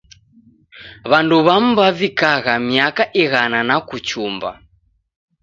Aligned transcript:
W'andu 1.09 1.35
w'amu 1.45 1.69
w'avikagha 1.79 2.53
miaka 2.69 3.03
ighana 3.21 3.59
na 3.67 3.75
kuchumba. 3.87 4.49